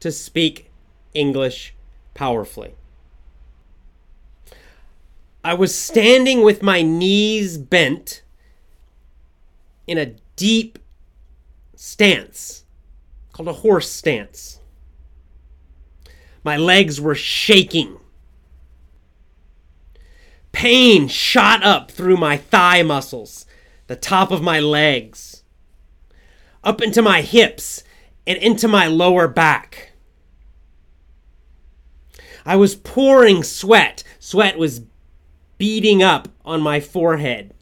[0.00, 0.70] to speak
[1.14, 1.74] English
[2.14, 2.74] powerfully.
[5.42, 8.22] I was standing with my knees bent
[9.86, 10.78] in a deep
[11.74, 12.64] stance
[13.32, 14.60] called a horse stance.
[16.44, 17.98] My legs were shaking.
[20.52, 23.46] Pain shot up through my thigh muscles,
[23.86, 25.42] the top of my legs,
[26.62, 27.82] up into my hips,
[28.26, 29.89] and into my lower back.
[32.44, 34.02] I was pouring sweat.
[34.18, 34.82] Sweat was
[35.58, 37.54] beating up on my forehead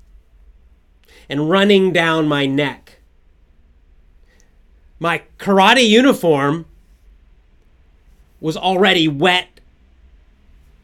[1.28, 2.98] and running down my neck.
[4.98, 6.66] My karate uniform
[8.40, 9.60] was already wet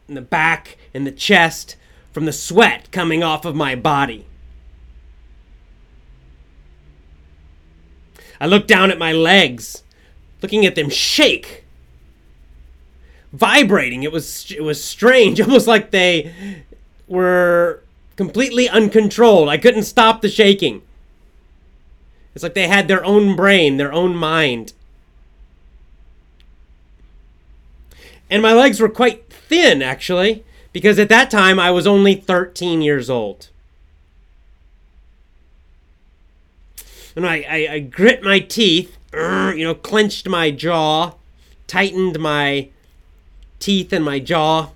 [0.07, 1.75] in the back and the chest
[2.11, 4.25] from the sweat coming off of my body.
[8.39, 9.83] I looked down at my legs,
[10.41, 11.64] looking at them shake
[13.35, 14.03] vibrating.
[14.03, 16.33] It was it was strange, almost like they
[17.07, 17.81] were
[18.15, 19.49] completely uncontrolled.
[19.49, 20.81] I couldn't stop the shaking.
[22.33, 24.73] It's like they had their own brain, their own mind.
[28.29, 32.81] And my legs were quite thin, actually, because at that time I was only 13
[32.81, 33.49] years old.
[37.15, 41.13] And I, I, I grit my teeth, you know, clenched my jaw,
[41.67, 42.69] tightened my
[43.65, 44.69] teeth in my jaw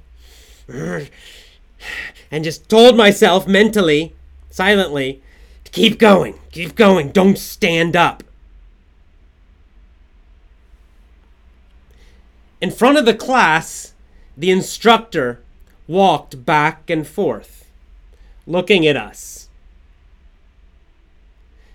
[0.67, 4.15] and just told myself mentally,
[4.49, 5.21] silently,
[5.63, 8.23] to keep going, keep going, don't stand up.
[12.59, 13.93] In front of the class,
[14.35, 15.39] the instructor
[15.87, 17.69] walked back and forth,
[18.47, 19.49] looking at us.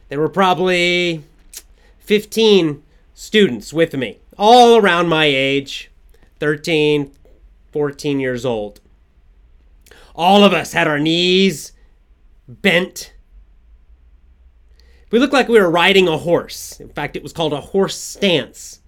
[0.08, 1.22] There were probably
[2.00, 2.82] 15
[3.14, 5.92] students with me, all around my age.
[6.44, 7.10] 13,
[7.72, 8.82] 14 years old.
[10.14, 11.72] All of us had our knees
[12.46, 13.14] bent.
[15.10, 16.78] We looked like we were riding a horse.
[16.80, 18.82] In fact, it was called a horse stance.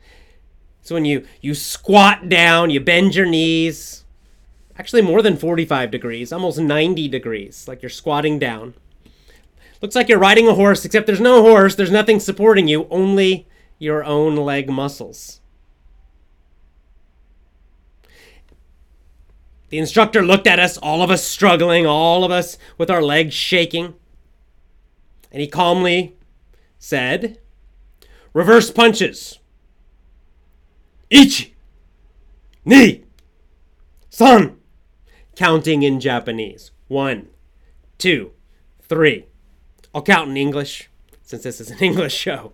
[0.83, 4.05] So when you, you squat down, you bend your knees,
[4.78, 8.75] actually more than 45 degrees, almost 90 degrees, like you're squatting down.
[9.81, 13.49] Looks like you're riding a horse, except there's no horse, there's nothing supporting you, only
[13.78, 15.41] your own leg muscles.
[19.69, 23.34] The instructor looked at us, all of us struggling, all of us with our legs
[23.34, 23.94] shaking.
[25.32, 26.16] And he calmly
[26.78, 27.38] said,
[28.32, 29.38] Reverse punches.
[31.10, 31.54] Ichi,
[32.65, 33.04] ni,
[34.09, 34.56] san.
[35.34, 36.71] Counting in Japanese.
[36.88, 37.28] One,
[37.98, 38.33] two,
[38.81, 39.27] three.
[39.94, 40.88] I'll count in English
[41.22, 42.53] since this is an English show.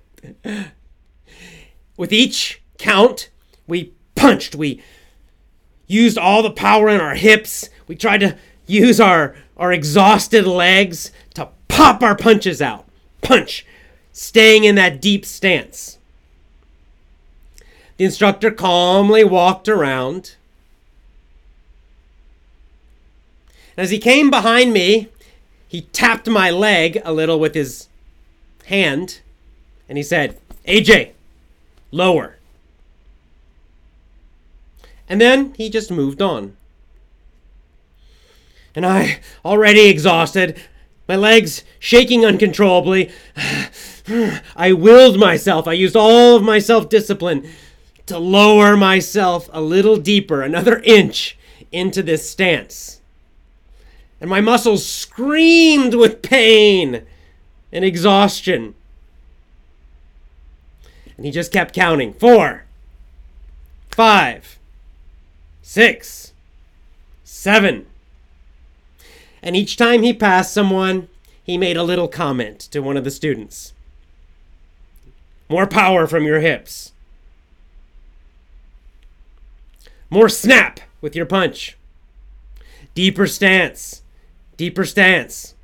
[1.96, 3.30] With each count,
[3.66, 4.82] we punched, we
[5.92, 7.68] used all the power in our hips.
[7.86, 8.36] We tried to
[8.66, 12.86] use our, our exhausted legs to pop our punches out.
[13.20, 13.66] Punch,
[14.12, 15.98] staying in that deep stance.
[17.98, 20.36] The instructor calmly walked around.
[23.76, 25.08] As he came behind me,
[25.68, 27.88] he tapped my leg a little with his
[28.66, 29.20] hand
[29.88, 31.12] and he said, AJ,
[31.90, 32.36] lower.
[35.08, 36.56] And then he just moved on.
[38.74, 40.60] And I, already exhausted,
[41.06, 43.10] my legs shaking uncontrollably,
[44.56, 47.48] I willed myself, I used all of my self discipline
[48.06, 51.36] to lower myself a little deeper, another inch
[51.70, 53.00] into this stance.
[54.20, 57.04] And my muscles screamed with pain
[57.72, 58.74] and exhaustion.
[61.16, 62.64] And he just kept counting four,
[63.90, 64.58] five,
[65.62, 66.32] six,
[67.24, 67.86] seven.
[69.42, 71.08] And each time he passed someone,
[71.42, 73.72] he made a little comment to one of the students.
[75.48, 76.92] More power from your hips.
[80.10, 81.76] More snap with your punch.
[82.94, 84.02] Deeper stance.
[84.56, 85.54] Deeper stance.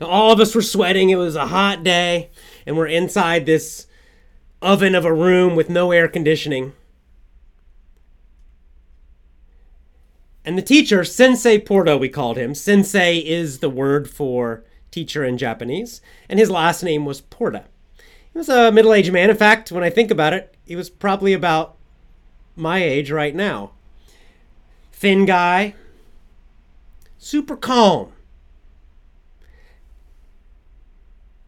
[0.00, 1.10] Now, all of us were sweating.
[1.10, 2.30] It was a hot day,
[2.66, 3.86] and we're inside this
[4.60, 6.72] oven of a room with no air conditioning.
[10.46, 12.54] And the teacher, Sensei Porta, we called him.
[12.54, 14.62] Sensei is the word for
[14.92, 17.64] teacher in Japanese, and his last name was Porta.
[18.32, 19.28] He was a middle aged man.
[19.28, 21.76] In fact, when I think about it, he was probably about
[22.54, 23.72] my age right now.
[24.92, 25.74] Thin guy,
[27.18, 28.12] super calm.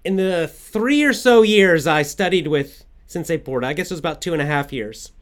[0.05, 4.00] In the three or so years I studied with Sensei Porta, I guess it was
[4.00, 5.12] about two and a half years,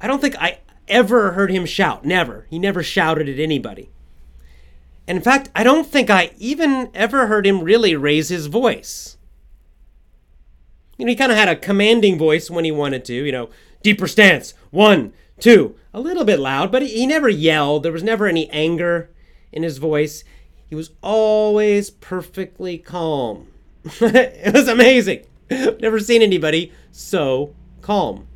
[0.00, 2.04] I don't think I ever heard him shout.
[2.04, 2.46] Never.
[2.50, 3.90] He never shouted at anybody.
[5.06, 9.16] In fact, I don't think I even ever heard him really raise his voice.
[10.96, 13.50] You know, he kind of had a commanding voice when he wanted to, you know,
[13.82, 17.82] deeper stance, one, two, a little bit loud, but he never yelled.
[17.82, 19.10] There was never any anger
[19.50, 20.22] in his voice.
[20.68, 23.48] He was always perfectly calm.
[23.84, 25.26] it was amazing.
[25.80, 28.26] Never seen anybody so calm.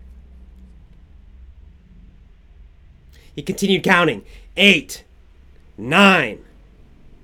[3.36, 4.24] He continued counting
[4.56, 5.04] eight,
[5.76, 6.42] nine,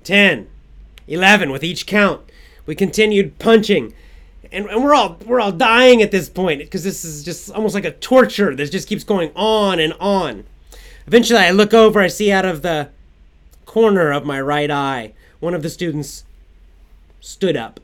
[0.03, 0.47] ten,
[1.07, 2.21] eleven with each count.
[2.65, 3.93] We continued punching.
[4.51, 7.73] And, and we're all we're all dying at this point because this is just almost
[7.73, 10.45] like a torture that just keeps going on and on.
[11.07, 11.99] Eventually, I look over.
[11.99, 12.89] I see out of the
[13.65, 16.23] corner of my right eye one of the students
[17.19, 17.79] stood up.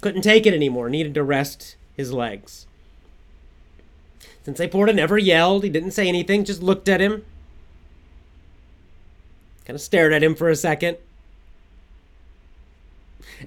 [0.00, 0.88] Couldn't take it anymore.
[0.88, 2.66] Needed to rest his legs.
[4.44, 7.24] Sensei Porta never yelled, he didn't say anything, just looked at him.
[9.64, 10.96] Kind of stared at him for a second.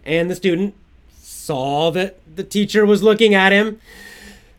[0.05, 0.73] And the student
[1.19, 3.79] saw that the teacher was looking at him,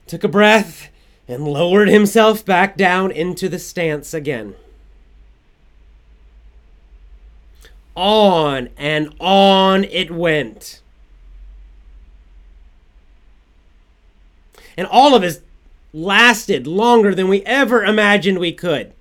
[0.06, 0.88] took a breath,
[1.26, 4.54] and lowered himself back down into the stance again.
[7.94, 10.82] On and on it went.
[14.76, 15.40] And all of his
[15.96, 18.92] lasted longer than we ever imagined we could.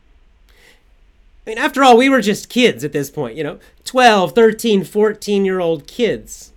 [1.45, 4.83] I mean, after all, we were just kids at this point, you know, 12, 13,
[4.83, 6.53] 14 year old kids.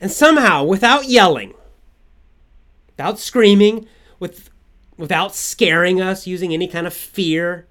[0.00, 1.54] And somehow, without yelling,
[2.96, 3.86] without screaming,
[4.18, 4.50] with,
[4.96, 7.66] without scaring us, using any kind of fear,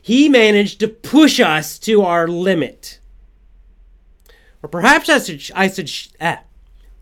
[0.00, 3.00] he managed to push us to our limit.
[4.62, 6.38] Or perhaps I should, I should, eh,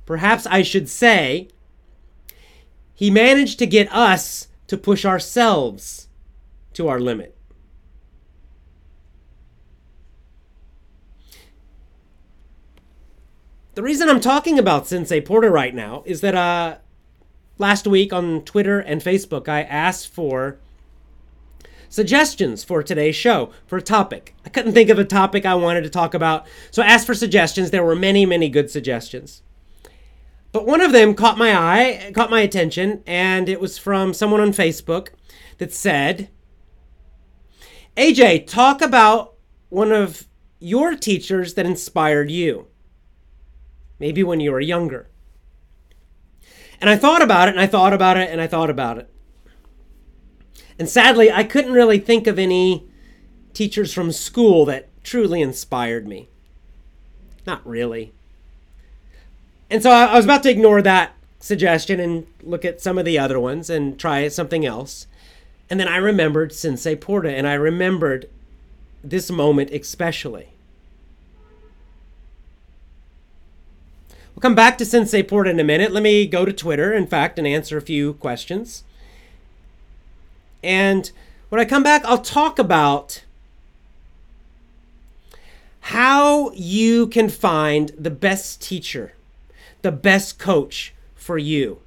[0.06, 1.48] perhaps I should say
[2.94, 6.08] he managed to get us to push ourselves
[6.74, 7.36] to our limit.
[13.74, 16.76] The reason I'm talking about Sensei Porta right now is that uh,
[17.56, 20.58] last week on Twitter and Facebook, I asked for
[21.88, 24.34] suggestions for today's show for a topic.
[24.44, 27.14] I couldn't think of a topic I wanted to talk about, so I asked for
[27.14, 27.70] suggestions.
[27.70, 29.42] There were many, many good suggestions.
[30.52, 34.40] But one of them caught my eye, caught my attention, and it was from someone
[34.40, 35.08] on Facebook
[35.58, 36.28] that said,
[37.96, 39.34] AJ, talk about
[39.70, 40.28] one of
[40.58, 42.66] your teachers that inspired you.
[43.98, 45.08] Maybe when you were younger.
[46.80, 49.08] And I thought about it, and I thought about it, and I thought about it.
[50.78, 52.88] And sadly, I couldn't really think of any
[53.54, 56.28] teachers from school that truly inspired me.
[57.46, 58.12] Not really.
[59.72, 63.18] And so I, was about to ignore that suggestion and look at some of the
[63.18, 65.06] other ones and try something else.
[65.70, 68.28] And then I remembered Sensei Porta and I remembered
[69.02, 70.48] this moment especially.
[74.34, 75.90] We'll come back to Sensei Porta in a minute.
[75.90, 78.84] Let me go to Twitter, in fact, and answer a few questions.
[80.62, 81.10] And
[81.48, 83.24] when I come back, I'll talk about
[85.80, 89.14] how you can find the best teacher
[89.82, 91.80] the best coach for you?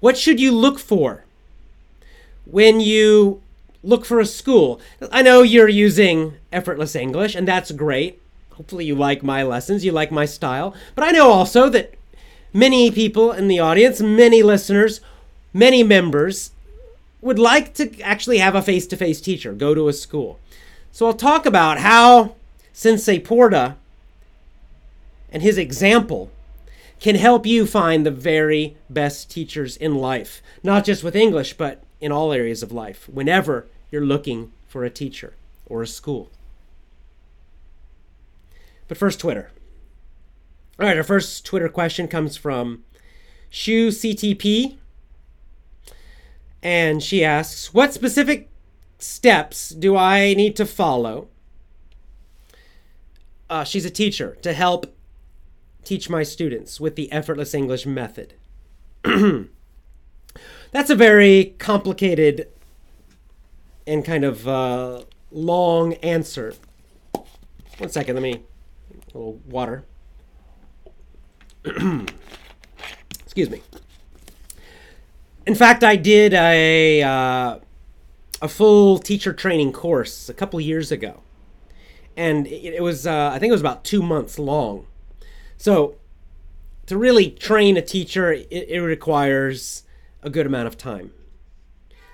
[0.00, 1.24] What should you look for
[2.44, 3.42] when you
[3.82, 4.80] look for a school?
[5.12, 8.20] I know you're using effortless English, and that's great.
[8.50, 10.74] Hopefully, you like my lessons, you like my style.
[10.94, 11.94] But I know also that
[12.52, 15.00] many people in the audience, many listeners,
[15.52, 16.50] many members
[17.20, 20.38] would like to actually have a face to face teacher, go to a school.
[20.92, 22.34] So I'll talk about how
[22.72, 23.76] Sensei Porta
[25.30, 26.30] and his example
[27.00, 31.82] can help you find the very best teachers in life, not just with English, but
[32.00, 35.34] in all areas of life, whenever you're looking for a teacher
[35.66, 36.30] or a school.
[38.86, 39.50] But first, Twitter.
[40.78, 42.84] All right, our first Twitter question comes from
[43.48, 44.76] Shu CTP.
[46.62, 48.50] And she asks, What specific
[48.98, 51.28] steps do I need to follow?
[53.48, 54.94] Uh, she's a teacher to help
[55.84, 58.34] teach my students with the effortless English method?
[60.72, 62.48] That's a very complicated
[63.86, 66.54] and kind of uh, long answer.
[67.78, 68.42] One second, let me
[69.14, 69.84] a little water.
[73.24, 73.62] Excuse me.
[75.46, 77.58] In fact, I did a uh,
[78.42, 81.22] a full teacher training course a couple years ago,
[82.16, 84.86] and it, was uh, I think it was about two months long.
[85.60, 85.96] So,
[86.86, 89.82] to really train a teacher, it, it requires
[90.22, 91.12] a good amount of time.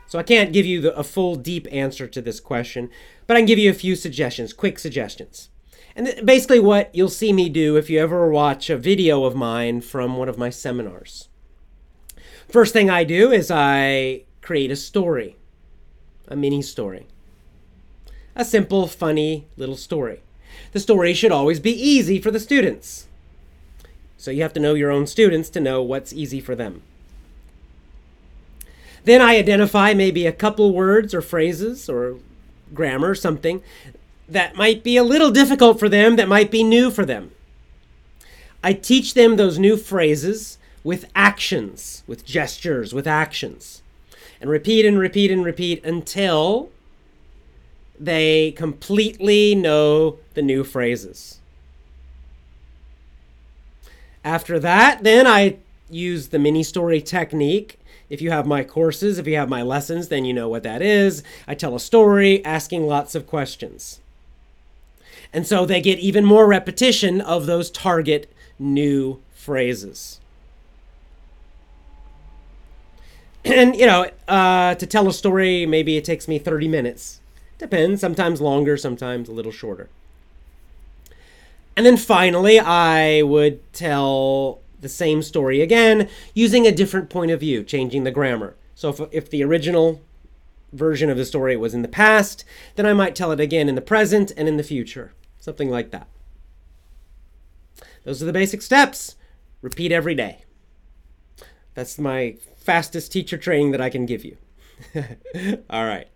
[0.08, 2.90] So I can't give you the, a full deep answer to this question,
[3.28, 5.50] but I can give you a few suggestions, quick suggestions.
[5.94, 9.36] And th- basically, what you'll see me do if you ever watch a video of
[9.36, 11.28] mine from one of my seminars.
[12.48, 15.36] First thing I do is I create a story,
[16.26, 17.06] a mini story.
[18.34, 20.24] A simple, funny little story.
[20.72, 23.06] The story should always be easy for the students.
[24.18, 26.82] So you have to know your own students to know what's easy for them.
[29.04, 32.16] Then I identify maybe a couple words or phrases or
[32.74, 33.62] grammar, or something
[34.28, 37.30] that might be a little difficult for them, that might be new for them.
[38.62, 43.82] I teach them those new phrases with actions, with gestures, with actions,
[44.40, 46.70] and repeat and repeat and repeat until
[47.98, 51.40] they completely know the new phrases.
[54.26, 57.78] After that, then I use the mini story technique.
[58.10, 60.82] If you have my courses, if you have my lessons, then you know what that
[60.82, 61.22] is.
[61.46, 64.00] I tell a story asking lots of questions.
[65.32, 68.28] And so they get even more repetition of those target
[68.58, 70.18] new phrases.
[73.44, 77.20] And, you know, uh, to tell a story, maybe it takes me 30 minutes.
[77.58, 79.88] Depends, sometimes longer, sometimes a little shorter.
[81.76, 87.40] And then finally, I would tell the same story again using a different point of
[87.40, 88.56] view, changing the grammar.
[88.74, 90.00] So if, if the original
[90.72, 92.44] version of the story was in the past,
[92.76, 95.12] then I might tell it again in the present and in the future.
[95.38, 96.08] Something like that.
[98.04, 99.16] Those are the basic steps.
[99.62, 100.44] Repeat every day.
[101.74, 104.36] That's my fastest teacher training that I can give you.
[105.70, 106.08] All right.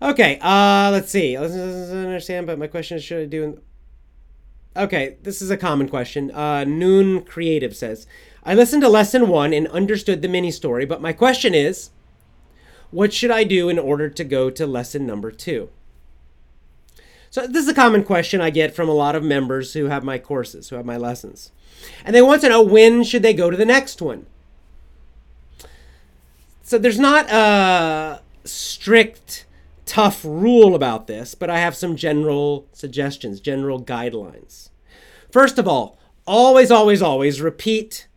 [0.00, 1.38] Okay, uh, let's see.
[1.38, 3.60] Let's understand, but my question is should I do.
[4.76, 6.30] Okay, this is a common question.
[6.30, 8.06] Uh, Noon Creative says
[8.44, 11.90] I listened to lesson one and understood the mini story, but my question is
[12.90, 15.70] what should I do in order to go to lesson number two?
[17.30, 20.04] So, this is a common question I get from a lot of members who have
[20.04, 21.52] my courses, who have my lessons.
[22.04, 24.26] And they want to know when should they go to the next one?
[26.62, 29.45] So, there's not a strict
[29.86, 34.68] tough rule about this, but I have some general suggestions, general guidelines.
[35.30, 38.08] First of all, always, always, always repeat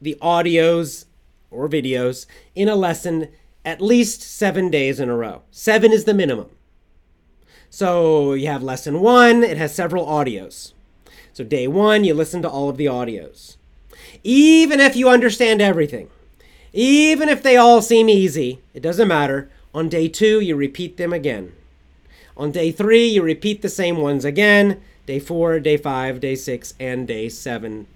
[0.00, 1.04] the audios
[1.50, 3.28] or videos in a lesson
[3.64, 5.42] at least seven days in a row.
[5.50, 6.50] Seven is the minimum.
[7.70, 10.72] So you have lesson one, it has several audios.
[11.32, 13.56] So day one, you listen to all of the audios.
[14.24, 16.10] Even if you understand everything,
[16.72, 19.50] even if they all seem easy, it doesn't matter.
[19.74, 21.52] On day two, you repeat them again.
[22.36, 24.80] On day three, you repeat the same ones again.
[25.04, 27.86] Day four, day five, day six, and day seven.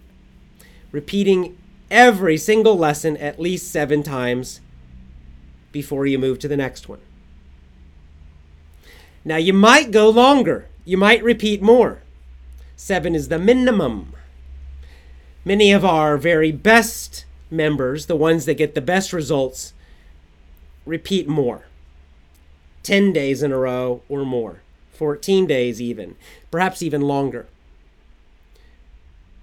[0.92, 1.56] Repeating
[1.90, 4.61] every single lesson at least seven times
[5.73, 7.00] before you move to the next one.
[9.25, 12.02] Now, you might go longer, you might repeat more.
[12.76, 14.12] Seven is the minimum.
[15.45, 19.73] Many of our very best members, the ones that get the best results,
[20.85, 21.65] repeat more
[22.83, 24.61] 10 days in a row or more,
[24.93, 26.15] 14 days even,
[26.50, 27.47] perhaps even longer.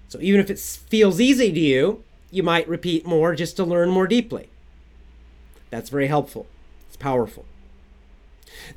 [0.08, 3.90] So even if it feels easy to you, you might repeat more just to learn
[3.90, 4.48] more deeply.
[5.70, 6.46] That's very helpful.
[6.88, 7.44] It's powerful.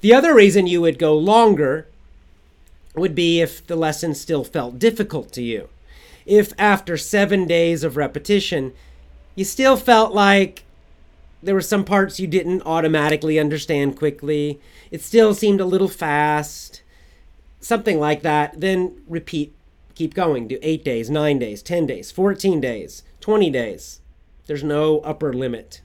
[0.01, 1.87] The other reason you would go longer
[2.95, 5.69] would be if the lesson still felt difficult to you.
[6.25, 8.73] If after seven days of repetition,
[9.37, 10.65] you still felt like
[11.43, 16.81] there were some parts you didn't automatically understand quickly, it still seemed a little fast,
[17.59, 19.53] something like that, then repeat.
[19.93, 20.47] Keep going.
[20.47, 24.01] Do eight days, nine days, 10 days, 14 days, 20 days.
[24.47, 25.81] There's no upper limit.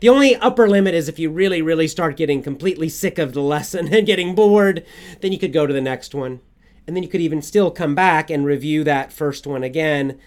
[0.00, 3.42] The only upper limit is if you really, really start getting completely sick of the
[3.42, 4.84] lesson and getting bored,
[5.20, 6.40] then you could go to the next one.
[6.86, 10.18] And then you could even still come back and review that first one again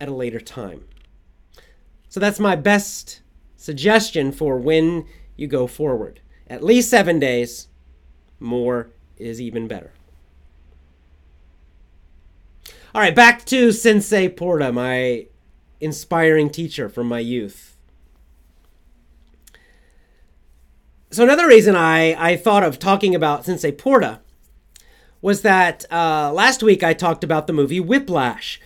[0.00, 0.84] at a later time.
[2.10, 3.22] So that's my best
[3.56, 6.20] suggestion for when you go forward.
[6.48, 7.68] At least seven days,
[8.40, 9.92] more is even better.
[12.92, 15.26] All right, back to Sensei Porta, my
[15.80, 17.76] inspiring teacher from my youth.
[21.12, 24.20] So, another reason I, I thought of talking about Sensei Porta
[25.22, 28.60] was that uh, last week I talked about the movie Whiplash.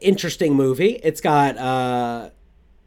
[0.00, 1.00] Interesting movie.
[1.02, 2.30] It's got uh,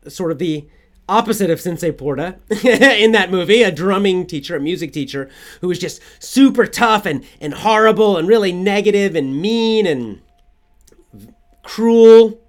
[0.10, 0.68] sort of the
[1.10, 5.30] opposite of Sensei Porta in that movie, a drumming teacher, a music teacher,
[5.62, 10.22] who was just super tough and, and horrible and really negative and mean and
[11.64, 12.40] cruel.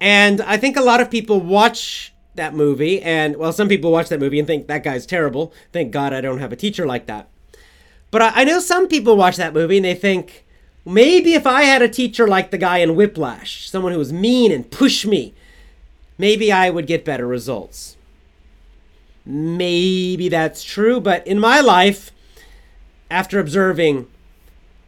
[0.00, 4.08] And I think a lot of people watch that movie, and well, some people watch
[4.08, 5.52] that movie and think that guy's terrible.
[5.72, 7.28] Thank God I don't have a teacher like that.
[8.10, 10.44] But I, I know some people watch that movie and they think,
[10.84, 14.50] maybe if I had a teacher like the guy in Whiplash, someone who was mean
[14.50, 15.34] and pushed me,
[16.18, 17.96] maybe I would get better results.
[19.26, 22.10] Maybe that's true, but in my life,
[23.10, 24.06] after observing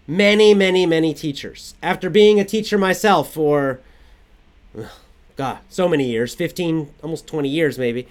[0.06, 3.80] many, many, many teachers, after being a teacher myself for,
[5.36, 8.06] God, so many years 15, almost 20 years maybe.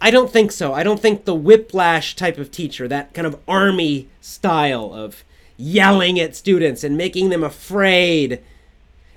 [0.00, 0.72] I don't think so.
[0.72, 5.24] I don't think the whiplash type of teacher, that kind of army style of
[5.56, 8.40] yelling at students and making them afraid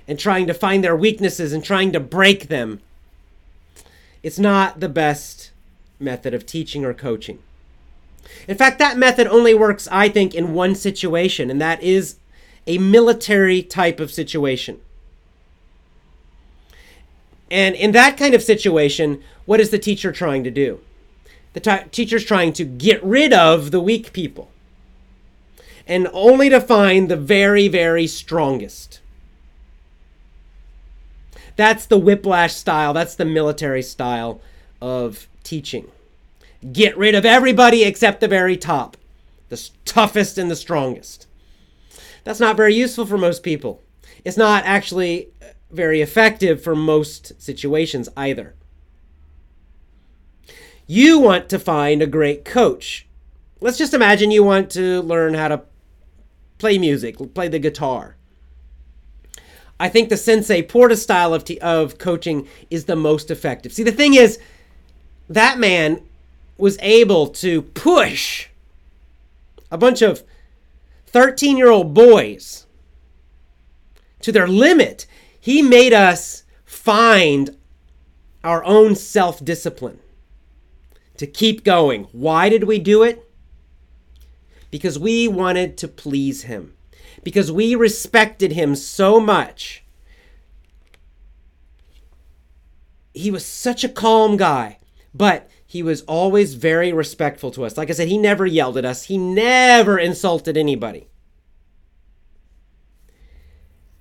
[0.06, 2.80] and trying to find their weaknesses and trying to break them.
[4.22, 5.50] It's not the best
[5.98, 7.38] method of teaching or coaching.
[8.46, 12.16] In fact, that method only works, I think, in one situation, and that is
[12.66, 14.80] a military type of situation.
[17.50, 20.80] And in that kind of situation, what is the teacher trying to do?
[21.52, 24.50] The t- teacher's trying to get rid of the weak people
[25.86, 29.00] and only to find the very, very strongest.
[31.56, 32.92] That's the whiplash style.
[32.92, 34.40] That's the military style
[34.80, 35.90] of teaching.
[36.72, 38.96] Get rid of everybody except the very top,
[39.48, 41.26] the toughest and the strongest.
[42.24, 43.82] That's not very useful for most people.
[44.24, 48.54] It's not actually uh, very effective for most situations either.
[50.86, 53.06] You want to find a great coach.
[53.60, 55.62] Let's just imagine you want to learn how to
[56.58, 58.16] play music, play the guitar.
[59.78, 63.72] I think the Sensei Porta style of, t- of coaching is the most effective.
[63.72, 64.38] See, the thing is,
[65.28, 66.02] that man
[66.56, 68.48] was able to push
[69.70, 70.22] a bunch of
[71.06, 72.66] 13 year old boys
[74.20, 75.06] to their limit.
[75.38, 77.56] He made us find
[78.44, 79.98] our own self discipline
[81.16, 82.04] to keep going.
[82.12, 83.28] Why did we do it?
[84.70, 86.74] Because we wanted to please him
[87.22, 89.84] because we respected him so much.
[93.14, 94.78] He was such a calm guy,
[95.14, 97.76] but he was always very respectful to us.
[97.76, 101.08] Like I said, he never yelled at us, he never insulted anybody.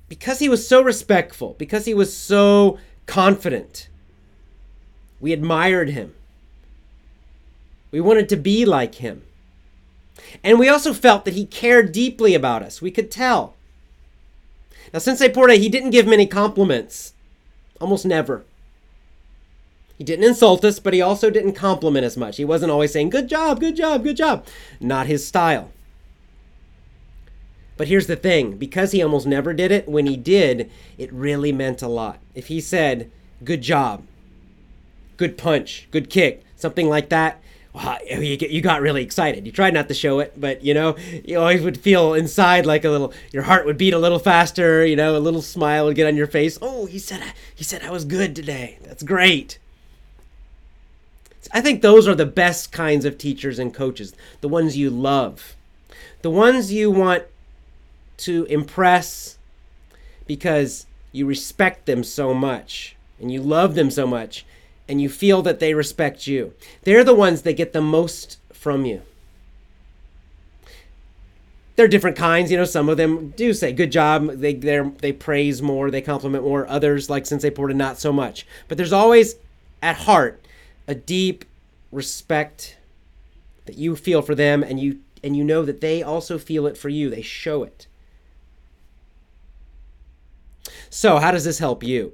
[0.09, 3.87] Because he was so respectful, because he was so confident,
[5.21, 6.13] we admired him.
[7.91, 9.23] We wanted to be like him.
[10.43, 12.81] And we also felt that he cared deeply about us.
[12.81, 13.55] We could tell.
[14.93, 17.13] Now, Sensei Porta, he didn't give many compliments.
[17.79, 18.43] Almost never.
[19.97, 22.37] He didn't insult us, but he also didn't compliment as much.
[22.37, 24.45] He wasn't always saying, good job, good job, good job.
[24.79, 25.69] Not his style.
[27.77, 31.51] But here's the thing because he almost never did it, when he did, it really
[31.51, 32.19] meant a lot.
[32.35, 33.09] If he said,
[33.43, 34.03] good job,
[35.17, 37.41] good punch, good kick, something like that,
[38.05, 39.45] you, you got really excited.
[39.45, 42.83] You tried not to show it, but you know, you always would feel inside like
[42.83, 44.85] a little, your heart would beat a little faster.
[44.85, 46.57] You know, a little smile would get on your face.
[46.61, 47.23] Oh, he said,
[47.55, 48.77] he said I was good today.
[48.83, 49.57] That's great.
[51.53, 55.55] I think those are the best kinds of teachers and coaches, the ones you love,
[56.21, 57.23] the ones you want
[58.17, 59.37] to impress
[60.27, 64.45] because you respect them so much and you love them so much
[64.91, 66.53] and you feel that they respect you.
[66.83, 69.01] They're the ones that get the most from you.
[71.77, 72.65] There are different kinds, you know.
[72.65, 76.67] Some of them do say "good job." They they they praise more, they compliment more.
[76.67, 78.45] Others, like Sensei Porta, not so much.
[78.67, 79.35] But there's always,
[79.81, 80.45] at heart,
[80.89, 81.45] a deep
[81.93, 82.75] respect
[83.67, 86.77] that you feel for them, and you and you know that they also feel it
[86.77, 87.09] for you.
[87.09, 87.87] They show it.
[90.89, 92.13] So, how does this help you?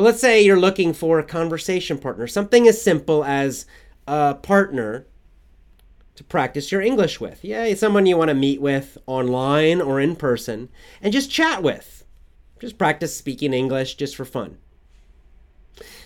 [0.00, 3.66] Well, let's say you're looking for a conversation partner, something as simple as
[4.06, 5.04] a partner
[6.14, 7.44] to practice your English with.
[7.44, 10.70] Yeah, someone you want to meet with online or in person
[11.02, 12.06] and just chat with.
[12.58, 14.56] Just practice speaking English just for fun.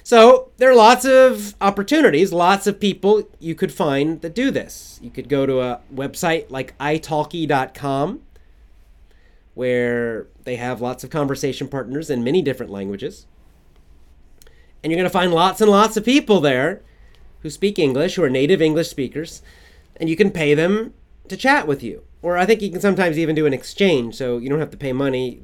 [0.03, 4.99] So there are lots of opportunities, lots of people you could find that do this.
[5.05, 8.23] You could go to a website like italki.com
[9.55, 13.29] where they have lots of conversation partners in many different languages.
[14.85, 16.83] And you're going to find lots and lots of people there
[17.41, 19.41] who speak English, who are native English speakers,
[19.97, 20.93] and you can pay them
[21.29, 22.03] to chat with you.
[22.21, 24.77] Or I think you can sometimes even do an exchange, so you don't have to
[24.77, 25.41] pay money.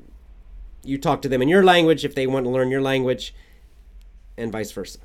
[0.85, 3.35] You talk to them in your language if they want to learn your language,
[4.37, 4.98] and vice versa.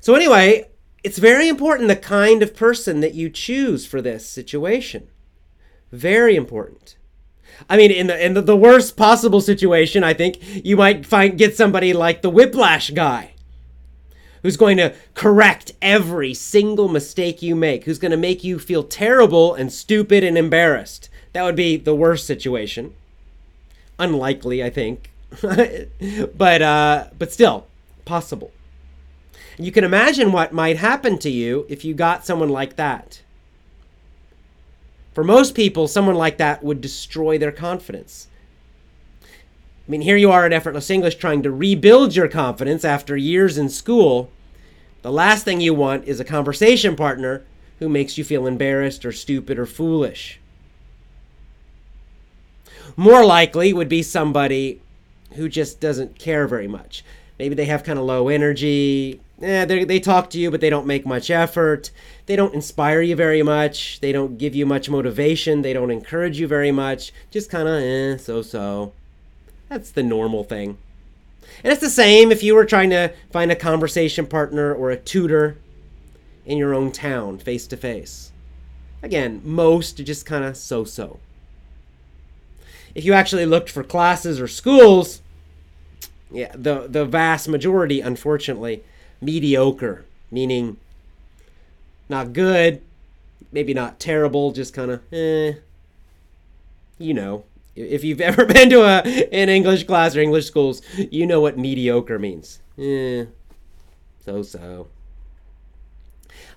[0.00, 0.70] So, anyway,
[1.04, 5.08] it's very important the kind of person that you choose for this situation.
[5.92, 6.95] Very important.
[7.68, 11.38] I mean, in the in the, the worst possible situation, I think you might find
[11.38, 13.32] get somebody like the whiplash guy
[14.42, 18.84] who's going to correct every single mistake you make, who's going to make you feel
[18.84, 21.08] terrible and stupid and embarrassed.
[21.32, 22.94] That would be the worst situation.
[23.98, 25.10] Unlikely, I think.
[25.42, 27.66] but uh, but still
[28.04, 28.52] possible.
[29.58, 33.22] You can imagine what might happen to you if you got someone like that.
[35.16, 38.28] For most people, someone like that would destroy their confidence.
[39.22, 43.56] I mean, here you are at Effortless English trying to rebuild your confidence after years
[43.56, 44.30] in school,
[45.00, 47.46] the last thing you want is a conversation partner
[47.78, 50.38] who makes you feel embarrassed or stupid or foolish.
[52.94, 54.82] More likely would be somebody
[55.32, 57.02] who just doesn't care very much.
[57.38, 59.22] Maybe they have kind of low energy.
[59.42, 61.90] Eh, they talk to you, but they don't make much effort.
[62.24, 64.00] They don't inspire you very much.
[64.00, 65.62] They don't give you much motivation.
[65.62, 67.12] They don't encourage you very much.
[67.30, 68.92] Just kind of eh, so so.
[69.68, 70.78] That's the normal thing.
[71.62, 74.96] And it's the same if you were trying to find a conversation partner or a
[74.96, 75.58] tutor
[76.46, 78.32] in your own town face to face.
[79.02, 81.20] Again, most are just kind of so so.
[82.94, 85.20] If you actually looked for classes or schools,
[86.30, 88.82] yeah, the, the vast majority, unfortunately,
[89.20, 90.76] mediocre, meaning
[92.08, 92.82] not good,
[93.52, 95.54] maybe not terrible, just kind of eh,
[96.98, 99.02] you know, if you've ever been to a
[99.32, 102.60] an English class or English schools, you know what mediocre means.
[102.78, 103.26] Eh,
[104.24, 104.88] so so.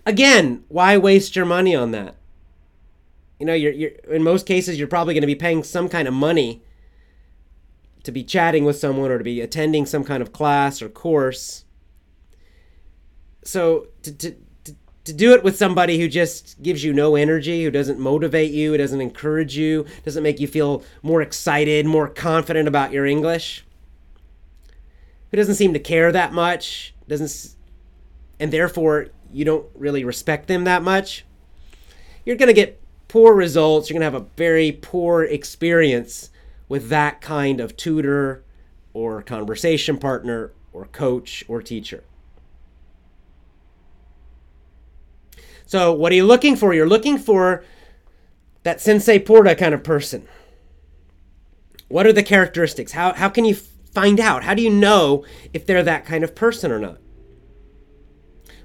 [0.06, 2.16] Again, why waste your money on that?
[3.40, 6.08] You know, you're, you're in most cases you're probably going to be paying some kind
[6.08, 6.62] of money
[8.04, 11.66] to be chatting with someone or to be attending some kind of class or course.
[13.44, 14.36] So to, to
[15.10, 18.74] to do it with somebody who just gives you no energy, who doesn't motivate you,
[18.74, 23.66] who doesn't encourage you, doesn't make you feel more excited, more confident about your English,
[25.32, 27.56] who doesn't seem to care that much, doesn't
[28.40, 31.26] and therefore you don't really respect them that much,
[32.24, 33.90] you're going to get poor results.
[33.90, 36.30] You're going to have a very poor experience
[36.68, 38.44] with that kind of tutor
[38.94, 42.04] or conversation partner or coach or teacher.
[45.70, 46.74] So, what are you looking for?
[46.74, 47.64] You're looking for
[48.64, 50.28] that Sensei Porta kind of person.
[51.90, 52.94] What are the characteristics?
[52.94, 54.44] How, how can you find out?
[54.44, 56.98] How do you know if they're that kind of person or not?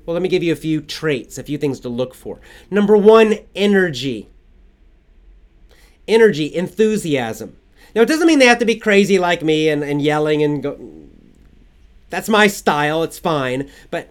[0.06, 2.40] Well, let me give you a few traits, a few things to look for.
[2.70, 4.30] Number one, energy.
[6.08, 7.58] Energy, enthusiasm.
[7.94, 10.62] Now, it doesn't mean they have to be crazy like me and, and yelling and
[10.62, 10.78] go.
[12.08, 13.68] That's my style, it's fine.
[13.90, 14.10] But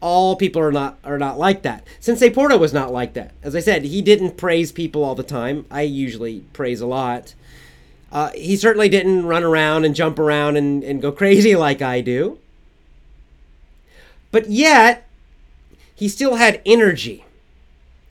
[0.00, 1.86] all people are not are not like that.
[2.00, 3.32] Sensei Porta was not like that.
[3.42, 5.66] As I said, he didn't praise people all the time.
[5.70, 7.34] I usually praise a lot.
[8.10, 12.00] Uh, he certainly didn't run around and jump around and, and go crazy like I
[12.00, 12.38] do.
[14.30, 15.08] But yet,
[15.94, 17.24] he still had energy,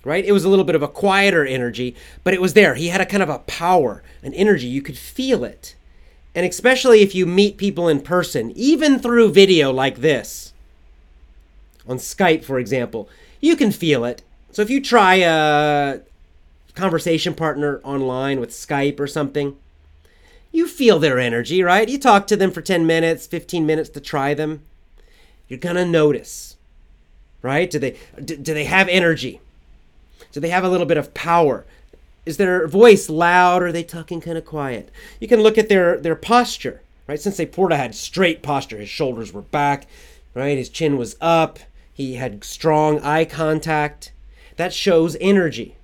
[0.03, 0.25] right?
[0.25, 2.75] It was a little bit of a quieter energy, but it was there.
[2.75, 4.67] He had a kind of a power, an energy.
[4.67, 5.75] You could feel it.
[6.35, 10.46] And especially if you meet people in person, even through video like this,
[11.87, 14.23] on Skype, for example, you can feel it.
[14.51, 15.99] So if you try a
[16.73, 19.55] conversation partner online with Skype or something,
[20.51, 21.87] you feel their energy, right?
[21.87, 24.63] You talk to them for 10 minutes, 15 minutes to try them.
[25.47, 26.57] You're going to notice,
[27.41, 27.69] right?
[27.69, 29.39] Do they do, do they have energy?
[30.31, 31.65] Do they have a little bit of power?
[32.25, 34.89] Is their voice loud or are they talking kind of quiet?
[35.19, 37.19] You can look at their their posture, right?
[37.19, 39.87] Sensei Porta had straight posture, his shoulders were back,
[40.33, 40.57] right?
[40.57, 41.59] His chin was up,
[41.97, 44.13] he had strong eye contact.
[44.55, 45.77] That shows energy,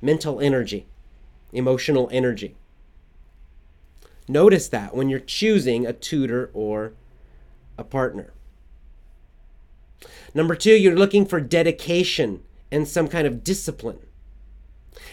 [0.00, 0.86] mental energy,
[1.52, 2.56] emotional energy.
[4.26, 6.94] Notice that when you're choosing a tutor or
[7.76, 8.32] a partner.
[10.32, 13.98] Number two, you're looking for dedication and some kind of discipline.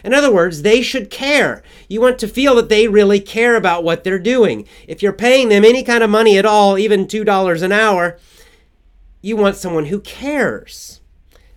[0.05, 1.63] In other words, they should care.
[1.89, 4.65] You want to feel that they really care about what they're doing.
[4.87, 8.17] If you're paying them any kind of money at all, even $2 an hour,
[9.25, 11.01] you want someone who cares.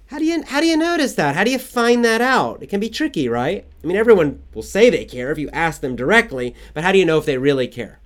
[0.07, 1.37] How do you how do you notice that?
[1.37, 2.62] How do you find that out?
[2.62, 3.66] It can be tricky, right?
[3.85, 6.98] I mean, everyone will say they care if you ask them directly, but how do
[6.98, 8.00] you know if they really care?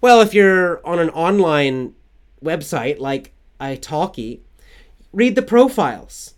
[0.00, 1.96] Well, if you're on an online
[2.40, 4.38] website like italki,
[5.12, 6.34] read the profiles.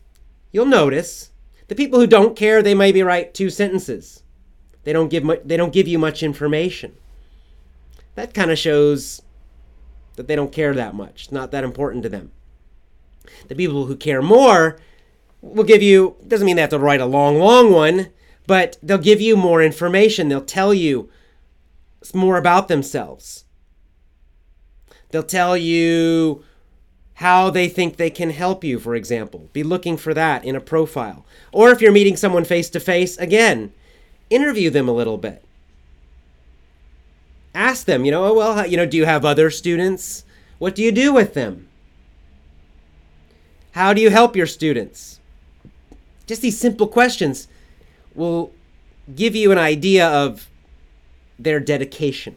[0.53, 1.33] You'll notice
[1.69, 4.23] the people who don't care, they maybe write two sentences.
[4.85, 6.97] They don't give mu- they don't give you much information.
[8.15, 9.21] That kind of shows
[10.21, 11.25] that they don't care that much.
[11.25, 12.31] It's not that important to them.
[13.49, 14.79] The people who care more
[15.41, 18.11] will give you, doesn't mean they have to write a long, long one,
[18.47, 20.29] but they'll give you more information.
[20.29, 21.09] They'll tell you
[22.13, 23.47] more about themselves.
[25.09, 26.45] They'll tell you
[27.15, 29.49] how they think they can help you, for example.
[29.55, 31.25] Be looking for that in a profile.
[31.51, 33.73] Or if you're meeting someone face to face, again,
[34.29, 35.43] interview them a little bit.
[37.55, 40.25] Ask them, you know, oh, well, you know, do you have other students?
[40.59, 41.69] What do you do with them?
[43.73, 45.21] How do you help your students?
[46.27, 47.49] Just these simple questions
[48.15, 48.53] will
[49.15, 50.49] give you an idea of
[51.39, 52.37] their dedication.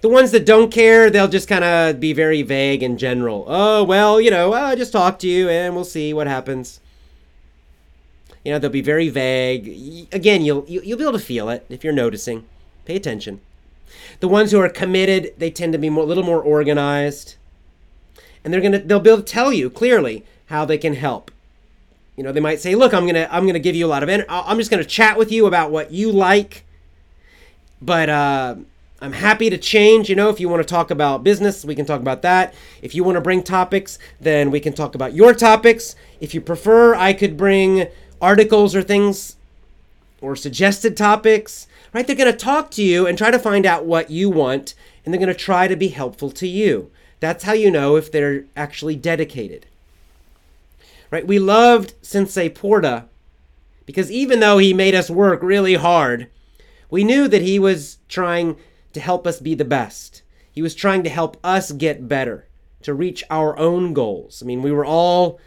[0.00, 3.44] The ones that don't care, they'll just kind of be very vague and general.
[3.46, 6.80] Oh, well, you know, I'll just talk to you and we'll see what happens.
[8.44, 10.08] You know, they'll be very vague.
[10.12, 12.46] Again, you'll you'll be able to feel it if you're noticing.
[12.84, 13.40] Pay attention.
[14.20, 17.36] The ones who are committed, they tend to be a little more organized
[18.44, 21.30] and they're gonna they'll be able to tell you clearly how they can help.
[22.16, 24.08] You know, they might say, "Look, I'm gonna I'm gonna give you a lot of
[24.08, 24.28] energy.
[24.30, 26.64] I'm just gonna chat with you about what you like,
[27.80, 28.56] but uh,
[29.00, 30.08] I'm happy to change.
[30.08, 32.54] You know, if you want to talk about business, we can talk about that.
[32.82, 35.96] If you want to bring topics, then we can talk about your topics.
[36.20, 37.88] If you prefer, I could bring
[38.20, 39.36] articles or things
[40.20, 42.06] or suggested topics." Right?
[42.06, 44.74] They're going to talk to you and try to find out what you want,
[45.04, 46.90] and they're going to try to be helpful to you.
[47.18, 49.66] That's how you know if they're actually dedicated.
[51.10, 51.26] Right?
[51.26, 53.06] We loved Sensei Porta
[53.84, 56.28] because even though he made us work really hard,
[56.90, 58.56] we knew that he was trying
[58.92, 60.22] to help us be the best.
[60.52, 62.46] He was trying to help us get better,
[62.82, 64.42] to reach our own goals.
[64.42, 65.40] I mean, we were all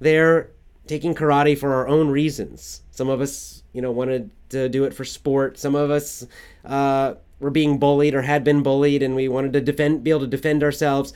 [0.00, 0.50] there
[0.86, 2.82] taking karate for our own reasons.
[2.90, 5.58] Some of us, you know, wanted to do it for sport.
[5.58, 6.26] Some of us
[6.64, 10.20] uh, were being bullied or had been bullied and we wanted to defend be able
[10.20, 11.12] to defend ourselves.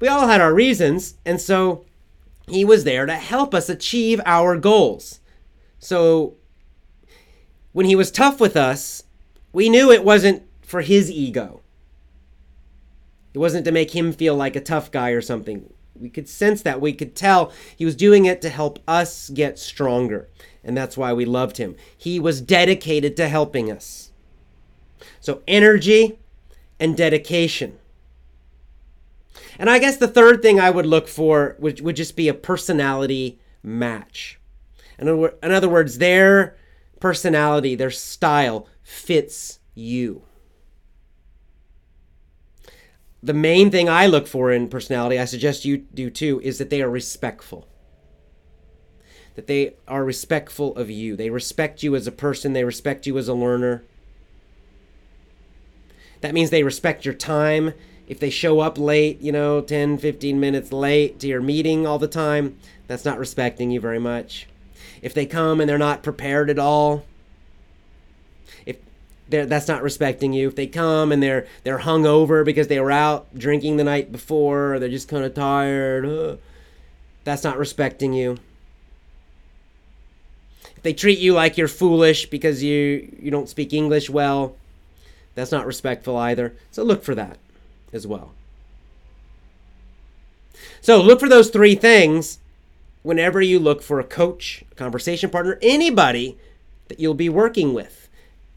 [0.00, 1.84] We all had our reasons, and so
[2.48, 5.20] he was there to help us achieve our goals.
[5.78, 6.34] So
[7.72, 9.04] when he was tough with us,
[9.52, 11.60] we knew it wasn't for his ego.
[13.32, 15.72] It wasn't to make him feel like a tough guy or something.
[15.98, 16.80] We could sense that.
[16.80, 20.28] We could tell he was doing it to help us get stronger.
[20.64, 21.76] And that's why we loved him.
[21.96, 24.12] He was dedicated to helping us.
[25.20, 26.18] So, energy
[26.80, 27.78] and dedication.
[29.58, 32.34] And I guess the third thing I would look for would, would just be a
[32.34, 34.40] personality match.
[34.98, 36.56] In other, in other words, their
[37.00, 40.22] personality, their style fits you.
[43.22, 46.70] The main thing I look for in personality, I suggest you do too, is that
[46.70, 47.66] they are respectful.
[49.34, 51.16] That they are respectful of you.
[51.16, 53.82] They respect you as a person, they respect you as a learner.
[56.20, 57.74] That means they respect your time.
[58.06, 61.98] If they show up late, you know, 10, 15 minutes late to your meeting all
[61.98, 64.46] the time, that's not respecting you very much.
[65.02, 67.04] If they come and they're not prepared at all,
[68.64, 68.76] if
[69.28, 70.48] that's not respecting you.
[70.48, 74.74] If they come and they're they're hungover because they were out drinking the night before,
[74.74, 76.36] or they're just kind of tired, uh,
[77.24, 78.38] that's not respecting you.
[80.84, 84.54] They treat you like you're foolish because you you don't speak English well,
[85.34, 86.54] that's not respectful either.
[86.70, 87.38] So look for that
[87.92, 88.32] as well.
[90.82, 92.38] So look for those three things
[93.02, 96.36] whenever you look for a coach, a conversation partner, anybody
[96.88, 98.06] that you'll be working with.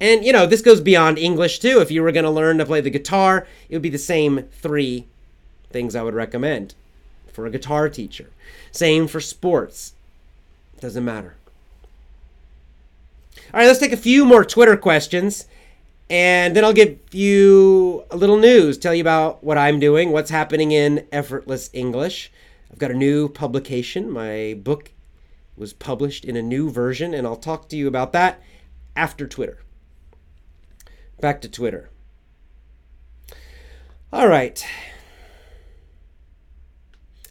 [0.01, 1.79] And you know, this goes beyond English too.
[1.79, 4.49] If you were going to learn to play the guitar, it would be the same
[4.51, 5.07] three
[5.69, 6.75] things I would recommend
[7.31, 8.31] for a guitar teacher.
[8.73, 9.93] Same for sports.
[10.81, 11.37] Doesn't matter.
[13.53, 15.45] All right, let's take a few more Twitter questions.
[16.09, 20.29] And then I'll give you a little news, tell you about what I'm doing, what's
[20.29, 22.31] happening in Effortless English.
[22.71, 24.11] I've got a new publication.
[24.11, 24.91] My book
[25.55, 28.41] was published in a new version, and I'll talk to you about that
[28.95, 29.59] after Twitter.
[31.19, 31.89] Back to Twitter.
[34.11, 34.63] All right.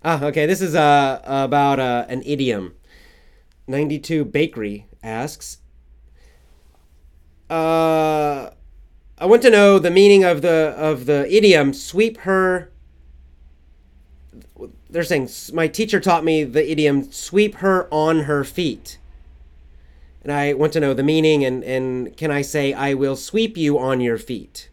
[0.02, 0.46] Ah, okay.
[0.46, 2.74] This is uh, about uh, an idiom.
[3.68, 5.59] 92 Bakery asks,
[7.48, 8.50] uh,
[9.18, 12.70] I want to know the meaning of the of the idiom "sweep her."
[14.90, 18.98] They're saying my teacher taught me the idiom "sweep her on her feet,"
[20.22, 21.44] and I want to know the meaning.
[21.44, 24.68] And and can I say I will sweep you on your feet?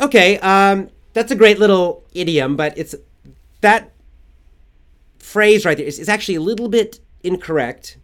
[0.00, 2.94] Okay, um, that's a great little idiom, but it's
[3.62, 3.92] that
[5.18, 7.96] phrase right there is, is actually a little bit incorrect.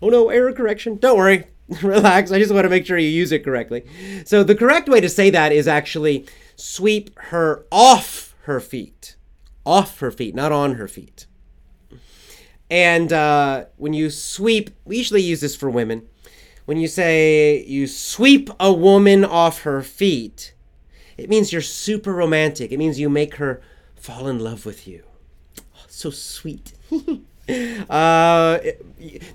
[0.00, 0.96] Oh no, error correction.
[0.96, 1.46] Don't worry.
[1.82, 2.32] Relax.
[2.32, 3.84] I just want to make sure you use it correctly.
[4.24, 6.26] So the correct way to say that is actually
[6.56, 9.16] sweep her off her feet.
[9.66, 11.26] Off her feet, not on her feet.
[12.70, 16.08] And uh, when you sweep, we usually use this for women.
[16.64, 20.54] When you say you sweep a woman off her feet,
[21.16, 22.72] it means you're super romantic.
[22.72, 23.60] It means you make her
[23.94, 25.04] fall in love with you.
[25.74, 26.72] Oh, so sweet.
[27.48, 28.58] Uh,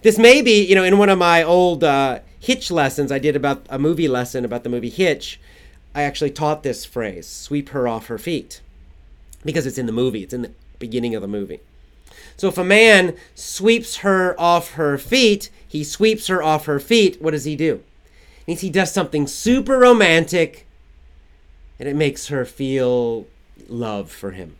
[0.04, 3.36] this may be, you know, in one of my old uh, Hitch lessons I did
[3.36, 5.40] about a movie lesson about the movie Hitch,
[5.96, 8.62] I actually taught this phrase sweep her off her feet.
[9.44, 11.60] Because it's in the movie, it's in the beginning of the movie.
[12.38, 17.22] So if a man sweeps her off her feet, he sweeps her off her feet,
[17.22, 17.84] what does he do?
[18.42, 20.66] It means he does something super romantic
[21.80, 23.26] and it makes her feel
[23.68, 24.56] love for him.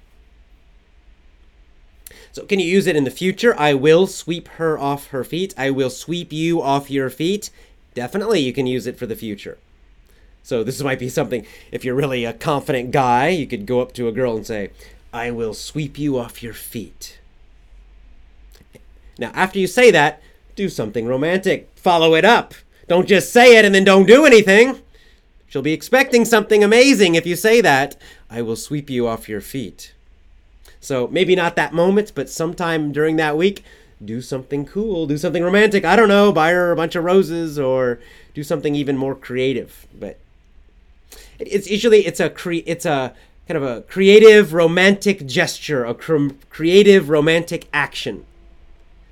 [2.34, 3.56] So can you use it in the future?
[3.60, 5.54] I will sweep her off her feet.
[5.56, 7.52] I will sweep you off your feet.
[7.94, 9.60] Definitely you can use it for the future.
[10.42, 13.94] So this might be something if you're really a confident guy, you could go up
[13.94, 14.72] to a girl and say,
[15.14, 17.20] "I will sweep you off your feet."
[19.20, 20.20] Now, after you say that,
[20.56, 21.70] do something romantic.
[21.76, 22.56] Follow it up.
[22.88, 24.80] Don't just say it and then don't do anything.
[25.48, 27.96] She'll be expecting something amazing if you say that.
[28.28, 29.93] I will sweep you off your feet.
[30.84, 33.64] So maybe not that moment, but sometime during that week,
[34.04, 35.86] do something cool, do something romantic.
[35.86, 38.00] I don't know, buy her a bunch of roses or
[38.34, 39.88] do something even more creative.
[39.98, 40.20] But
[41.40, 43.14] it's usually it's a cre- it's a
[43.48, 48.26] kind of a creative romantic gesture, a cr- creative romantic action.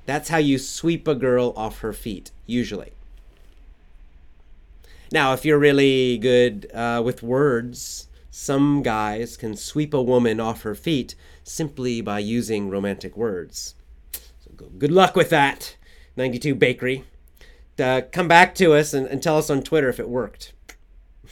[0.04, 2.92] That's how you sweep a girl off her feet, usually.
[5.10, 10.62] Now, if you're really good uh, with words, some guys can sweep a woman off
[10.62, 13.74] her feet simply by using romantic words.
[14.12, 15.76] So good luck with that,
[16.16, 17.04] 92 Bakery.
[17.78, 20.52] Uh, come back to us and, and tell us on Twitter if it worked.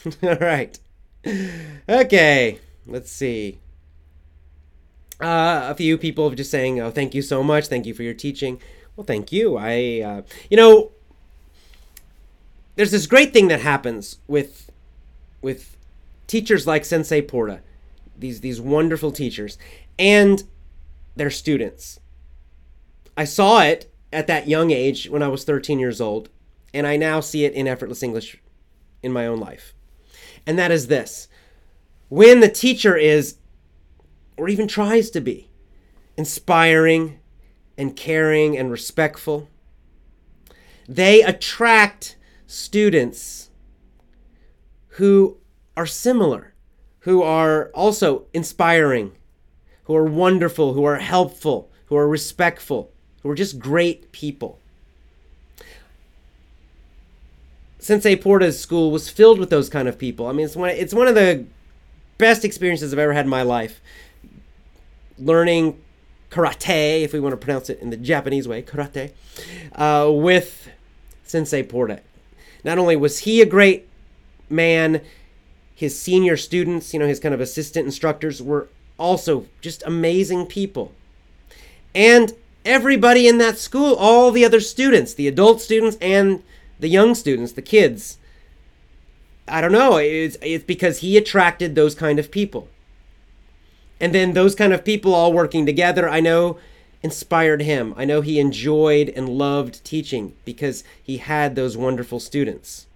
[0.22, 0.78] All right.
[1.88, 3.60] Okay, let's see.
[5.20, 7.66] Uh, a few people just saying, "Oh, thank you so much.
[7.66, 8.58] Thank you for your teaching."
[8.96, 9.56] Well, thank you.
[9.56, 10.92] I, uh, you know,
[12.76, 14.70] there's this great thing that happens with
[15.42, 15.76] with
[16.26, 17.60] teachers like Sensei Porta,
[18.18, 19.58] these these wonderful teachers,
[20.00, 20.42] and
[21.14, 22.00] their students.
[23.16, 26.30] I saw it at that young age when I was 13 years old,
[26.72, 28.40] and I now see it in effortless English
[29.02, 29.74] in my own life.
[30.46, 31.28] And that is this
[32.08, 33.36] when the teacher is,
[34.36, 35.50] or even tries to be,
[36.16, 37.20] inspiring
[37.76, 39.48] and caring and respectful,
[40.88, 43.50] they attract students
[44.94, 45.36] who
[45.76, 46.54] are similar,
[47.00, 49.12] who are also inspiring,
[49.90, 52.92] who are wonderful, who are helpful, who are respectful,
[53.24, 54.56] who are just great people.
[57.80, 60.28] Sensei Porta's school was filled with those kind of people.
[60.28, 61.44] I mean, it's one, it's one of the
[62.18, 63.80] best experiences I've ever had in my life.
[65.18, 65.82] Learning
[66.30, 69.10] karate, if we want to pronounce it in the Japanese way, karate,
[69.74, 70.68] uh, with
[71.24, 72.00] Sensei Porta.
[72.62, 73.88] Not only was he a great
[74.48, 75.00] man,
[75.74, 78.68] his senior students, you know, his kind of assistant instructors were
[79.00, 80.92] also just amazing people.
[81.94, 82.34] And
[82.64, 86.42] everybody in that school, all the other students, the adult students and
[86.78, 88.18] the young students, the kids,
[89.48, 92.68] I don't know, it's, it's because he attracted those kind of people.
[93.98, 96.58] And then those kind of people all working together, I know
[97.02, 97.94] inspired him.
[97.96, 102.86] I know he enjoyed and loved teaching because he had those wonderful students.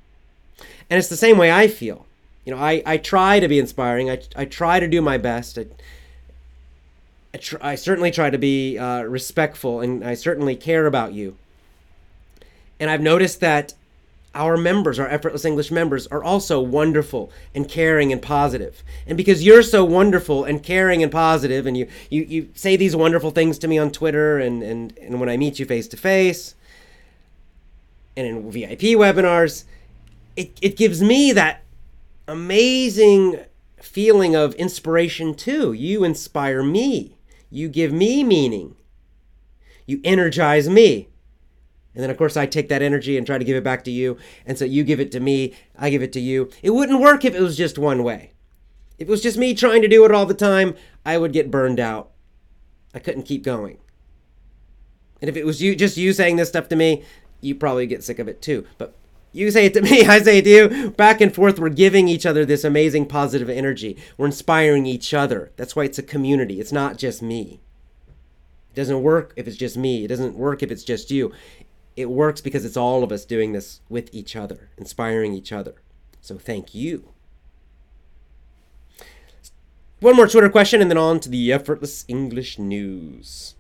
[0.90, 2.06] And it's the same way I feel
[2.44, 4.10] you know, I, I try to be inspiring.
[4.10, 5.58] I, I try to do my best.
[5.58, 5.66] I,
[7.34, 11.36] I, tr- I certainly try to be uh, respectful and I certainly care about you.
[12.78, 13.74] And I've noticed that
[14.36, 18.84] our members, our Effortless English members, are also wonderful and caring and positive.
[19.04, 22.94] And because you're so wonderful and caring and positive, and you, you, you say these
[22.94, 25.96] wonderful things to me on Twitter and, and, and when I meet you face to
[25.96, 26.54] face
[28.16, 29.64] and in VIP webinars,
[30.36, 31.62] it, it gives me that
[32.28, 33.40] amazing
[33.80, 35.72] feeling of inspiration too.
[35.72, 37.13] You inspire me.
[37.54, 38.74] You give me meaning.
[39.86, 41.08] You energize me.
[41.94, 43.92] And then, of course, I take that energy and try to give it back to
[43.92, 44.18] you.
[44.44, 46.50] And so you give it to me, I give it to you.
[46.64, 48.32] It wouldn't work if it was just one way.
[48.98, 50.74] If it was just me trying to do it all the time,
[51.06, 52.10] I would get burned out.
[52.92, 53.78] I couldn't keep going.
[55.20, 57.04] And if it was you, just you saying this stuff to me,
[57.40, 58.66] you probably get sick of it too.
[58.78, 58.96] But
[59.34, 60.90] you say it to me, I say it to you.
[60.92, 63.98] Back and forth, we're giving each other this amazing positive energy.
[64.16, 65.50] We're inspiring each other.
[65.56, 66.60] That's why it's a community.
[66.60, 67.60] It's not just me.
[68.72, 70.04] It doesn't work if it's just me.
[70.04, 71.32] It doesn't work if it's just you.
[71.96, 75.74] It works because it's all of us doing this with each other, inspiring each other.
[76.20, 77.10] So thank you.
[80.00, 83.54] One more Twitter question and then on to the effortless English news.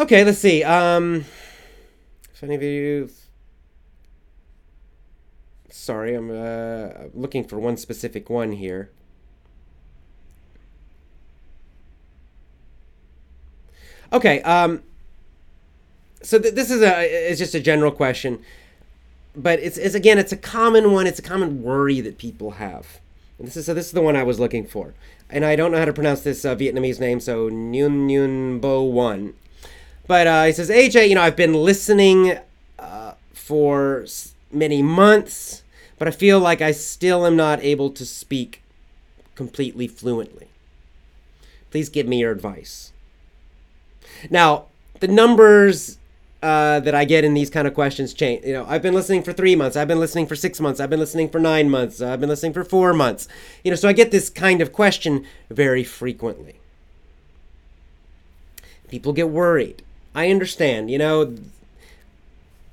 [0.00, 0.64] Okay, let's see.
[0.64, 1.26] Um,
[2.32, 3.10] if any of you.
[5.68, 8.90] Sorry, I'm uh, looking for one specific one here.
[14.10, 14.40] Okay.
[14.40, 14.82] Um,
[16.22, 18.42] so th- this is a it's just a general question,
[19.36, 21.06] but it's, it's again it's a common one.
[21.06, 23.00] It's a common worry that people have.
[23.38, 24.94] And this is so this is the one I was looking for,
[25.28, 27.20] and I don't know how to pronounce this uh, Vietnamese name.
[27.20, 29.34] So Nguyen Nguyen Bo One,
[30.10, 32.36] but uh, he says AJ, you know I've been listening
[32.80, 34.04] uh, for
[34.50, 35.62] many months,
[36.00, 38.60] but I feel like I still am not able to speak
[39.36, 40.48] completely fluently.
[41.70, 42.90] Please give me your advice.
[44.28, 44.64] Now,
[44.98, 45.98] the numbers
[46.42, 48.44] uh, that I get in these kind of questions change.
[48.44, 49.76] You know, I've been listening for three months.
[49.76, 50.80] I've been listening for six months.
[50.80, 52.02] I've been listening for nine months.
[52.02, 53.28] I've been listening for four months.
[53.62, 56.56] You know, so I get this kind of question very frequently.
[58.88, 59.84] People get worried.
[60.14, 60.90] I understand.
[60.90, 61.36] You know,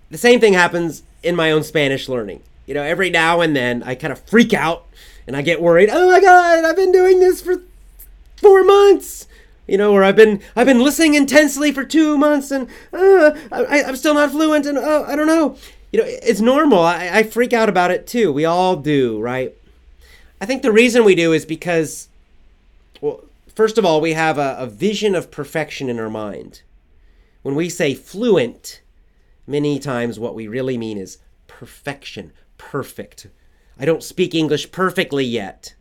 [0.09, 2.41] the same thing happens in my own Spanish learning.
[2.65, 4.85] You know, every now and then I kind of freak out
[5.25, 5.89] and I get worried.
[5.91, 7.61] Oh my God, I've been doing this for
[8.38, 9.27] four months
[9.67, 13.83] you know, or I've been I've been listening intensely for two months and uh, I,
[13.83, 15.57] I'm still not fluent and uh, I don't know.
[15.91, 16.79] You know, it's normal.
[16.79, 18.31] I, I freak out about it too.
[18.31, 19.53] We all do, right?
[20.39, 22.07] I think the reason we do is because,
[23.01, 23.23] well,
[23.55, 26.61] first of all, we have a, a vision of perfection in our mind.
[27.47, 28.81] When we say fluent,
[29.47, 33.27] many times what we really mean is perfection, perfect.
[33.79, 35.73] I don't speak English perfectly yet,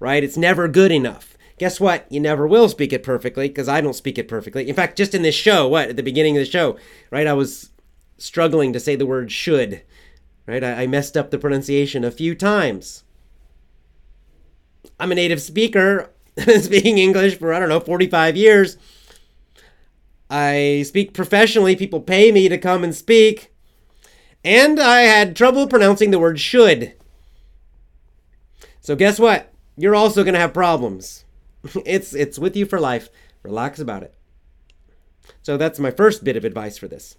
[0.00, 0.24] right?
[0.24, 2.10] It's never good enough guess what?
[2.10, 4.68] You never will speak it perfectly because I don't speak it perfectly.
[4.68, 6.76] In fact, just in this show, what, at the beginning of the show,
[7.12, 7.70] right, I was
[8.18, 9.82] struggling to say the word should,
[10.44, 10.64] right?
[10.64, 13.04] I, I messed up the pronunciation a few times.
[14.98, 16.10] I'm a native speaker,
[16.58, 18.76] speaking English for, I don't know, 45 years.
[20.34, 23.52] I speak professionally, people pay me to come and speak.
[24.42, 26.94] And I had trouble pronouncing the word should.
[28.80, 29.52] So, guess what?
[29.76, 31.26] You're also going to have problems.
[31.84, 33.10] it's it's with you for life.
[33.42, 34.14] Relax about it.
[35.42, 37.16] So that's my first bit of advice for this.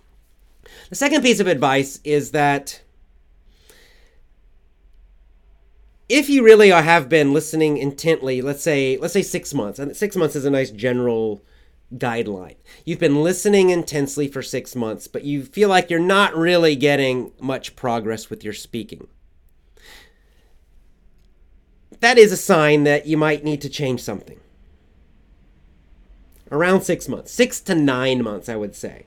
[0.90, 2.82] The second piece of advice is that
[6.10, 9.78] if you really have been listening intently, let's say let's say 6 months.
[9.78, 11.44] And 6 months is a nice general
[11.98, 12.56] guideline.
[12.86, 17.32] You've been listening intensely for 6 months, but you feel like you're not really getting
[17.40, 19.08] much progress with your speaking
[22.04, 24.40] that is a sign that you might need to change something.
[26.52, 29.06] Around six months, six to nine months, I would say.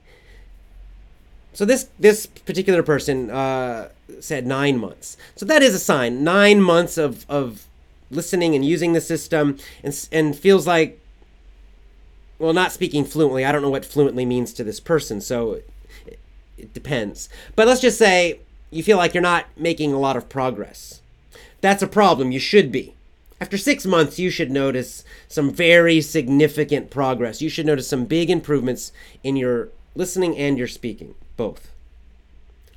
[1.52, 5.16] So this this particular person uh, said nine months.
[5.36, 6.24] So that is a sign.
[6.24, 7.66] Nine months of of
[8.10, 10.98] listening and using the system, and and feels like,
[12.38, 13.44] well, not speaking fluently.
[13.44, 15.60] I don't know what fluently means to this person, so
[16.06, 16.18] it,
[16.58, 17.28] it depends.
[17.54, 21.00] But let's just say you feel like you're not making a lot of progress
[21.60, 22.32] that's a problem.
[22.32, 22.94] You should be.
[23.40, 27.42] After six months, you should notice some very significant progress.
[27.42, 31.70] You should notice some big improvements in your listening and your speaking, both.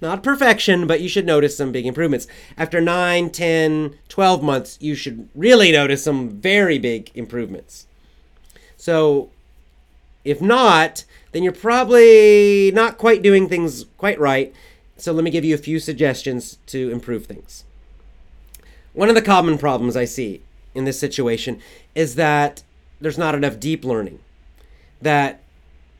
[0.01, 2.27] Not perfection, but you should notice some big improvements.
[2.57, 7.85] After 9, 10, 12 months, you should really notice some very big improvements.
[8.75, 9.29] So,
[10.23, 14.53] if not, then you're probably not quite doing things quite right.
[14.97, 17.63] So, let me give you a few suggestions to improve things.
[18.93, 20.41] One of the common problems I see
[20.75, 21.61] in this situation
[21.95, 22.63] is that
[22.99, 24.19] there's not enough deep learning.
[25.01, 25.41] That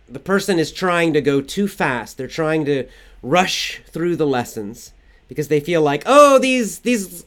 [0.08, 2.18] the person is trying to go too fast.
[2.18, 2.88] They're trying to
[3.22, 4.94] rush through the lessons
[5.28, 7.26] because they feel like, "Oh, these these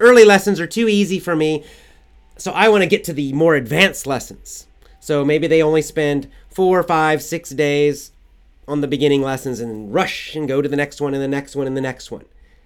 [0.00, 1.64] early lessons are too easy for me."
[2.36, 4.66] So I want to get to the more advanced lessons.
[5.04, 8.12] So maybe they only spend four, five, six days
[8.66, 11.54] on the beginning lessons and rush and go to the next one and the next
[11.54, 12.24] one and the next one.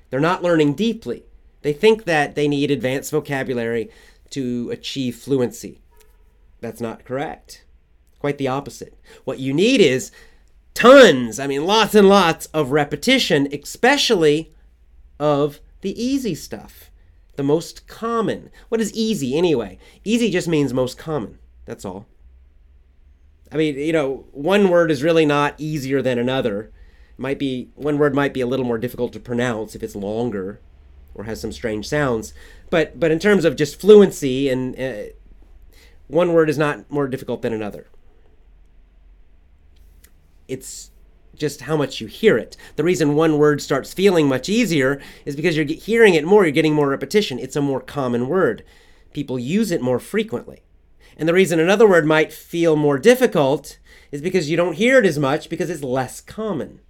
[0.09, 1.25] They're not learning deeply.
[1.63, 3.91] They think that they need advanced vocabulary
[4.31, 5.81] to achieve fluency.
[6.61, 7.65] That's not correct.
[8.21, 8.97] Quite the opposite.
[9.25, 10.13] What you need is
[10.75, 14.55] tons, I mean, lots and lots of repetition, especially
[15.19, 16.93] of the easy stuff,
[17.35, 18.51] the most common.
[18.69, 19.81] What is easy anyway?
[20.05, 21.41] Easy just means most common.
[21.65, 22.07] That's all.
[23.51, 26.65] I mean, you know, one word is really not easier than another.
[26.65, 29.97] It might be one word might be a little more difficult to pronounce if it's
[29.97, 30.61] longer
[31.15, 32.35] or has some strange sounds.
[32.71, 35.13] But but in terms of just fluency and uh,
[36.09, 37.87] one word is not more difficult than another.
[40.47, 40.91] It's
[41.37, 42.57] just how much you hear it.
[42.77, 46.53] The reason one word starts feeling much easier is because you're hearing it more, you're
[46.53, 47.39] getting more repetition.
[47.39, 48.65] It's a more common word.
[49.13, 50.63] People use it more frequently.
[51.19, 53.79] And the reason another word might feel more difficult
[54.13, 56.81] is because you don't hear it as much because it's less common.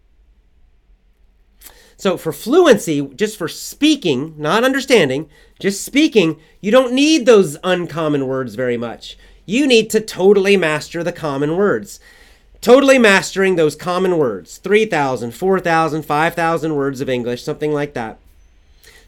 [1.97, 8.29] So for fluency, just for speaking, not understanding, just speaking, you don't need those uncommon
[8.29, 9.19] words very much.
[9.47, 11.99] You need to totally master the common words.
[12.61, 18.19] Totally mastering those common words 3,000, 4,000, 5,000 words of English, something like that.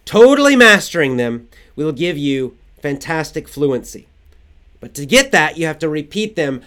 [0.04, 4.08] Totally mastering them will give you fantastic fluency.
[4.80, 6.62] But to get that, you have to repeat them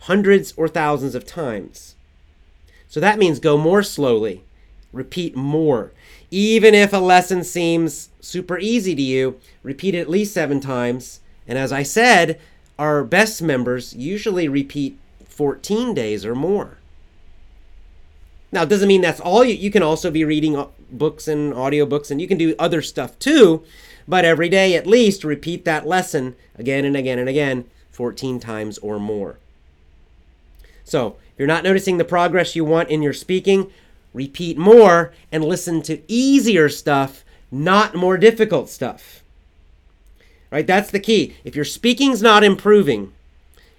[0.00, 1.94] hundreds or thousands of times.
[2.88, 4.42] So that means go more slowly,
[4.92, 5.92] repeat more.
[6.30, 11.20] Even if a lesson seems super easy to you, repeat it at least seven times.
[11.46, 12.40] And as I said,
[12.78, 16.78] our best members usually repeat 14 days or more.
[18.52, 21.52] Now, it doesn't mean that's all you, you can also be reading uh, books and
[21.52, 23.64] audiobooks, and you can do other stuff too.
[24.10, 28.76] But every day, at least, repeat that lesson again and again and again, 14 times
[28.78, 29.38] or more.
[30.82, 33.70] So, if you're not noticing the progress you want in your speaking,
[34.12, 39.22] repeat more and listen to easier stuff, not more difficult stuff.
[40.50, 40.66] Right?
[40.66, 41.36] That's the key.
[41.44, 43.12] If your speaking's not improving,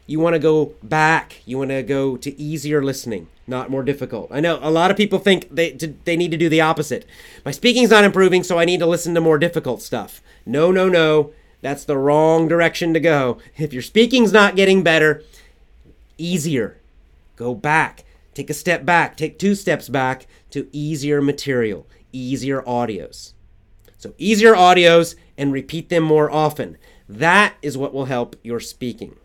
[0.08, 1.42] you want to go back.
[1.46, 4.30] You want to go to easier listening, not more difficult.
[4.32, 7.06] I know a lot of people think they they need to do the opposite.
[7.46, 10.22] My speaking's not improving, so I need to listen to more difficult stuff.
[10.46, 11.32] No, no, no.
[11.62, 13.38] That's the wrong direction to go.
[13.58, 15.24] If your speaking's not getting better,
[16.18, 16.78] easier.
[17.36, 18.04] Go back.
[18.34, 19.16] Take a step back.
[19.16, 23.34] Take two steps back to easier material, easier audios.
[23.98, 26.78] So, easier audios and repeat them more often.
[27.08, 29.16] That is what will help your speaking.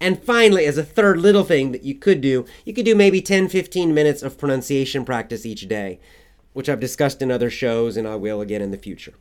[0.00, 3.20] And finally, as a third little thing that you could do, you could do maybe
[3.20, 6.00] 10 15 minutes of pronunciation practice each day,
[6.54, 9.14] which I've discussed in other shows and I will again in the future.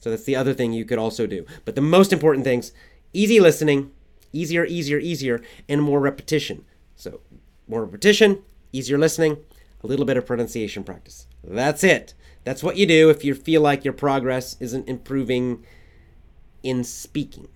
[0.00, 1.46] So that's the other thing you could also do.
[1.64, 2.72] But the most important things
[3.12, 3.92] easy listening,
[4.32, 6.64] easier, easier, easier, and more repetition.
[6.96, 7.20] So
[7.68, 8.42] more repetition,
[8.72, 9.38] easier listening,
[9.82, 11.26] a little bit of pronunciation practice.
[11.44, 12.14] That's it.
[12.44, 15.64] That's what you do if you feel like your progress isn't improving
[16.62, 17.48] in speaking.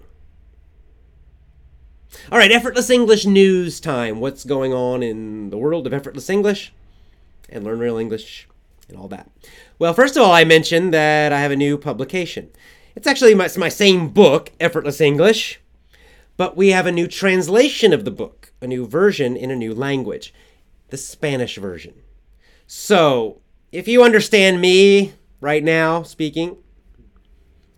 [2.31, 4.21] All right, effortless English news time.
[4.21, 6.73] What's going on in the world of effortless English
[7.49, 8.49] and learn real English
[8.89, 9.31] and all that?
[9.79, 12.51] Well, first of all, I mentioned that I have a new publication.
[12.95, 15.61] It's actually my, it's my same book, Effortless English,
[16.37, 19.75] but we have a new translation of the book, a new version in a new
[19.75, 20.35] language,
[20.89, 21.95] the Spanish version.
[22.67, 23.41] So,
[23.71, 26.57] if you understand me right now speaking,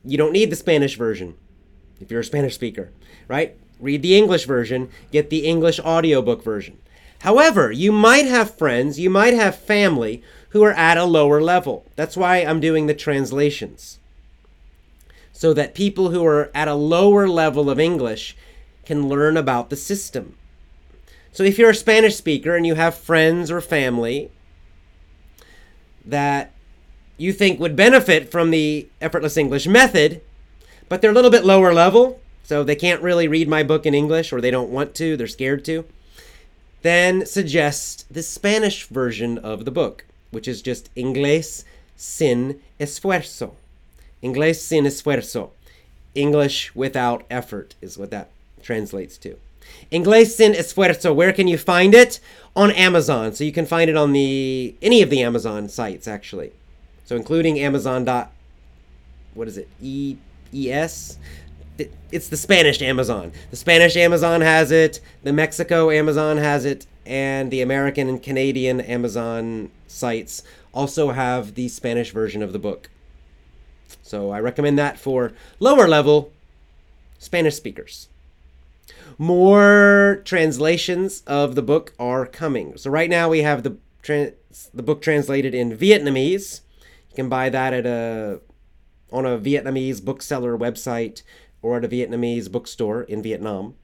[0.05, 1.37] you don't need the Spanish version
[2.01, 2.93] if you're a Spanish speaker,
[3.27, 3.59] right?
[3.81, 6.79] Read the English version, get the English audiobook version.
[7.21, 11.85] However, you might have friends, you might have family who are at a lower level.
[11.97, 13.99] That's why I'm doing the translations.
[15.33, 18.37] So that people who are at a lower level of English
[18.85, 20.37] can learn about the system.
[21.33, 24.31] So if you're a Spanish speaker and you have friends or family
[26.05, 26.53] that
[27.19, 30.23] you think would benefit from the effortless English method,
[30.89, 33.93] but they're a little bit lower level, so they can't really read my book in
[33.93, 35.85] English or they don't want to, they're scared to,
[36.81, 43.51] then suggest the Spanish version of the book, which is just Inglés sin esfuerzo.
[44.23, 45.51] Inglés sin esfuerzo.
[46.15, 48.31] English without effort is what that
[48.63, 49.37] translates to.
[49.93, 51.15] Inglés sin esfuerzo.
[51.15, 52.19] Where can you find it?
[52.57, 53.35] On Amazon.
[53.35, 56.53] So you can find it on the any of the Amazon sites actually.
[57.05, 58.33] So including Amazon dot
[59.35, 59.69] what is it?
[59.83, 60.17] E
[60.55, 61.19] E S
[62.11, 63.33] it's the Spanish Amazon.
[63.51, 68.81] The Spanish Amazon has it, the Mexico Amazon has it, and the American and Canadian
[68.81, 70.43] Amazon sites
[70.75, 72.91] also have the Spanish version of the book.
[74.03, 76.33] So I recommend that for lower level
[77.19, 78.09] Spanish speakers.
[79.17, 82.77] More translations of the book are coming.
[82.77, 84.35] So right now we have the trans-
[84.73, 86.61] the book translated in Vietnamese.
[87.11, 88.41] You can buy that at a
[89.11, 91.23] on a Vietnamese bookseller website
[91.63, 93.75] or at a Vietnamese bookstore in Vietnam.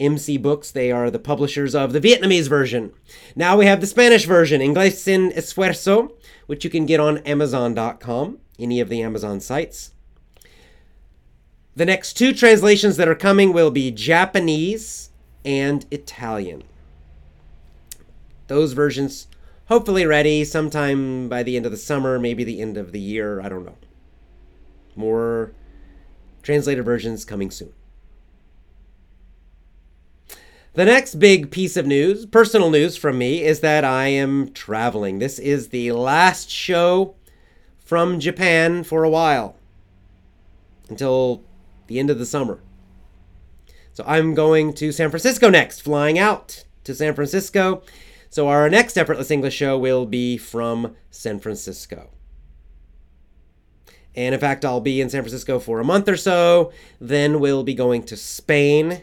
[0.00, 2.92] MC Books, they are the publishers of the Vietnamese version.
[3.36, 6.12] Now we have the Spanish version, Inglés sin Esfuerzo,
[6.46, 9.92] which you can get on Amazon.com, any of the Amazon sites.
[11.76, 15.10] The next two translations that are coming will be Japanese
[15.44, 16.64] and Italian.
[18.48, 19.28] Those versions
[19.66, 23.40] hopefully ready sometime by the end of the summer, maybe the end of the year,
[23.40, 23.76] I don't know.
[24.96, 25.52] More
[26.42, 27.72] translated versions coming soon.
[30.74, 35.18] The next big piece of news, personal news from me, is that I am traveling.
[35.18, 37.14] This is the last show
[37.78, 39.56] from Japan for a while
[40.88, 41.42] until
[41.88, 42.60] the end of the summer.
[43.92, 47.82] So I'm going to San Francisco next, flying out to San Francisco.
[48.30, 52.08] So our next Effortless English show will be from San Francisco.
[54.14, 56.72] And in fact, I'll be in San Francisco for a month or so.
[57.00, 59.02] Then we'll be going to Spain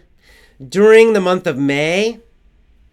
[0.67, 2.19] during the month of May,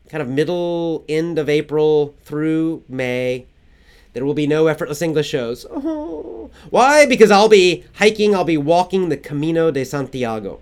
[0.08, 3.46] kind of middle end of April through May.
[4.12, 5.66] There will be no effortless English shows.
[5.70, 6.50] Oh.
[6.70, 7.04] Why?
[7.06, 10.60] Because I'll be hiking, I'll be walking the Camino de Santiago.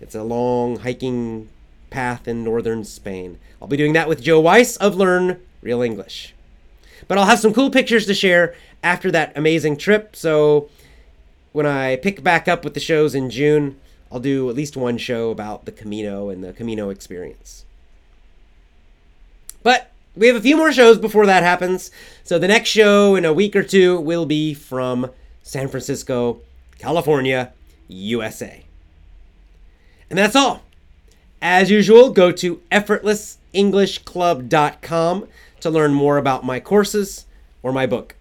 [0.00, 1.48] It's a long hiking
[1.90, 3.38] path in northern Spain.
[3.60, 6.34] I'll be doing that with Joe Weiss of Learn Real English.
[7.06, 10.16] But I'll have some cool pictures to share after that amazing trip.
[10.16, 10.68] So
[11.56, 13.80] when I pick back up with the shows in June,
[14.12, 17.64] I'll do at least one show about the Camino and the Camino experience.
[19.62, 21.90] But we have a few more shows before that happens.
[22.24, 25.10] So the next show in a week or two will be from
[25.42, 26.42] San Francisco,
[26.78, 27.54] California,
[27.88, 28.62] USA.
[30.10, 30.60] And that's all.
[31.40, 35.28] As usual, go to effortlessenglishclub.com
[35.60, 37.24] to learn more about my courses
[37.62, 38.14] or my book.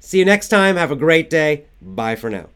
[0.00, 0.76] See you next time.
[0.76, 1.66] Have a great day.
[1.86, 2.48] Bye for now.